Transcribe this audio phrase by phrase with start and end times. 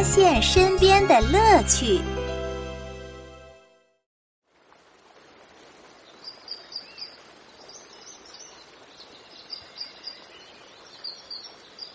[0.00, 2.00] 发现身边的乐趣。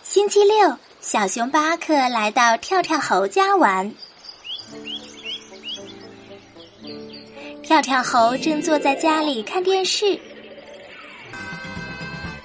[0.03, 3.91] 星期六，小熊巴克来到跳跳猴家玩。
[7.63, 10.19] 跳跳猴正坐在家里看电视，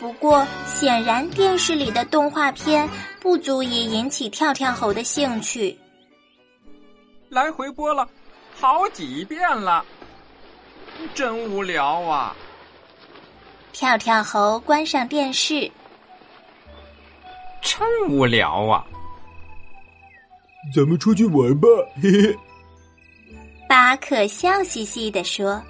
[0.00, 2.88] 不过显然电视里的动画片
[3.20, 5.78] 不足以引起跳跳猴的兴趣。
[7.28, 8.08] 来回播了
[8.58, 9.84] 好几遍了，
[11.14, 12.34] 真无聊啊！
[13.74, 15.70] 跳跳猴关上电视，
[17.60, 18.82] 真无聊啊！
[20.74, 21.68] 咱们出去玩吧，
[22.02, 22.38] 嘿嘿。
[23.68, 25.62] 巴克笑嘻嘻地说：“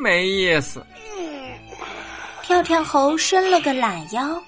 [0.00, 0.80] 没意思。”
[2.46, 4.40] 跳跳猴伸了个懒腰。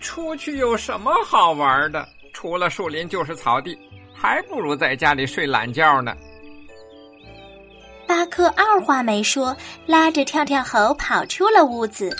[0.00, 2.08] 出去有什么好玩的？
[2.32, 3.78] 除了树林就是草地，
[4.12, 6.12] 还不如在家里睡懒觉呢。
[8.04, 12.10] 巴克二话没说，拉着跳跳猴跑出了屋子。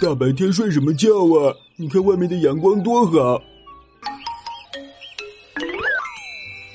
[0.00, 1.52] 大白天睡什么觉啊？
[1.74, 3.42] 你看外面的阳光多好。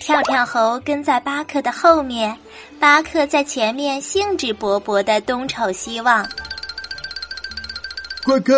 [0.06, 2.38] 跳跳猴跟在巴克的后面，
[2.80, 6.24] 巴克在前面兴致勃勃的东瞅西望。
[8.24, 8.56] 快看，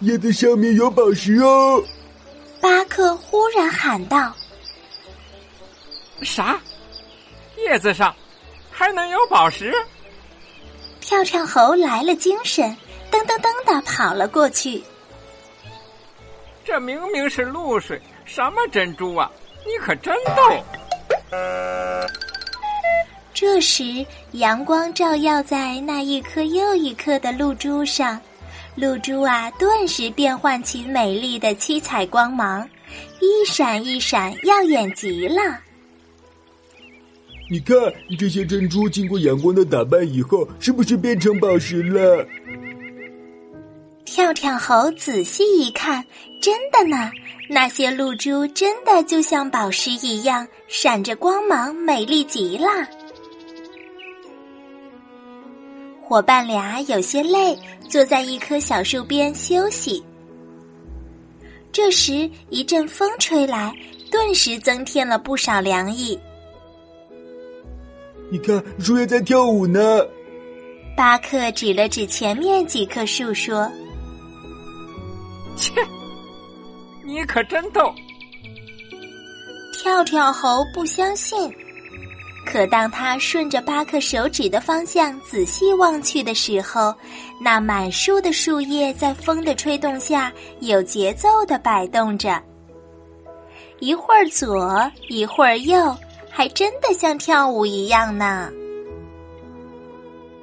[0.00, 1.80] 叶子上面有宝石哦！
[2.60, 4.34] 巴克忽然喊道
[6.22, 6.58] ：“啥？
[7.58, 8.12] 叶子上
[8.68, 9.72] 还能有宝石？”
[11.00, 12.76] 跳跳猴来了精神，
[13.08, 14.82] 噔噔噔的跑了过去。
[16.64, 19.30] 这明明是露水，什么珍珠啊！
[19.64, 20.64] 你可真逗。
[23.34, 28.20] 这时，阳光照耀在那一颗又一颗的露珠上，
[28.74, 32.68] 露珠啊，顿时变换起美丽的七彩光芒，
[33.20, 35.60] 一闪一闪，耀眼极了。
[37.50, 37.76] 你看，
[38.18, 42.26] 这些珍珠经过阳光的打扮以后，是不是变成宝石了？
[44.10, 46.04] 跳跳猴仔细一看，
[46.40, 47.10] 真的呢。
[47.48, 52.66] 那些露珠真的就像宝石一样，闪着光芒，美丽极了。
[56.02, 57.56] 伙伴俩有些累，
[57.88, 60.02] 坐在一棵小树边休息。
[61.70, 63.72] 这时，一阵风吹来，
[64.10, 66.18] 顿时增添了不少凉意。
[68.32, 70.00] 你看，树叶在跳舞呢。
[70.96, 73.70] 巴克指了指前面几棵树，说
[75.58, 75.72] ：“切。”
[77.04, 77.92] 你可真逗！
[79.72, 81.50] 跳跳猴不相信，
[82.44, 86.94] 可当他顺着巴克手指的方向仔细望去的时候，
[87.40, 92.42] 那满树的树叶在风的吹动下有节奏的摆动着，
[93.78, 95.96] 一会儿左，一会儿右，
[96.28, 98.50] 还真的像跳舞一样呢。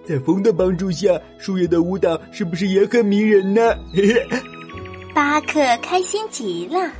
[0.07, 3.75] 在风的帮助下，树叶的舞蹈是不是也很迷人呢？
[5.15, 6.91] 巴克开心极了。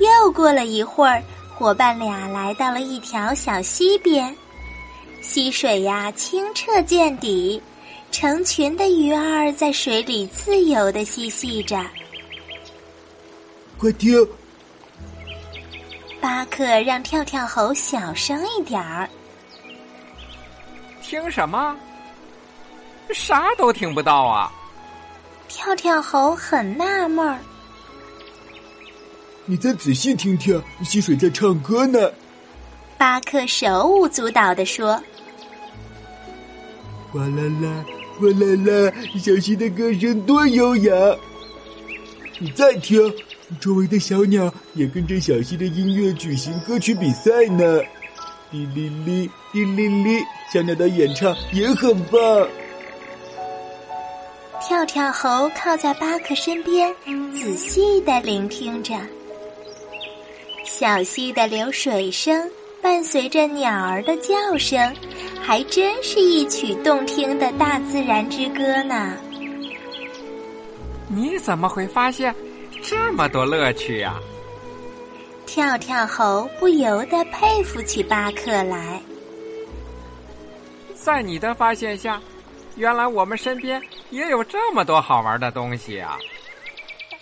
[0.00, 1.22] 又过了一会儿，
[1.54, 4.34] 伙伴俩来到了一条小溪边，
[5.20, 7.60] 溪水呀清澈见底，
[8.10, 11.84] 成群的鱼儿在水里自由的嬉戏着。
[13.76, 14.26] 快听！
[16.22, 19.06] 巴克让跳跳猴小声一点儿。
[21.02, 21.76] 听什么？
[23.12, 24.52] 啥都听不到啊！
[25.48, 27.38] 跳跳猴很纳闷儿。
[29.46, 32.10] 你再仔细听听，溪水在唱歌呢。
[32.98, 35.02] 巴克手舞足蹈的说
[37.10, 37.84] ：“哗啦啦，
[38.20, 40.92] 哗啦啦，小溪的歌声多优雅。
[42.38, 43.00] 你再听，
[43.58, 47.80] 周围的小鸟也跟着小溪的音乐举行歌曲比赛呢。
[48.50, 52.20] 哩哩哩，哩哩哩，小鸟的演唱也很棒。”
[54.68, 56.94] 跳跳猴靠在巴克身边，
[57.32, 58.94] 仔细的聆听着。
[60.62, 62.46] 小溪的流水声
[62.82, 64.94] 伴随着鸟儿的叫声，
[65.40, 69.16] 还真是一曲动听的大自然之歌呢。
[71.08, 72.34] 你怎么会发现
[72.82, 74.20] 这么多乐趣呀？
[75.46, 79.00] 跳跳猴不由得佩服起巴克来。
[80.94, 82.20] 在你的发现下。
[82.78, 86.16] 原来我们身边也有这么多好玩的东西啊！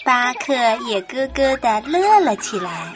[0.05, 0.55] 巴克
[0.87, 2.93] 也咯咯的乐了起来。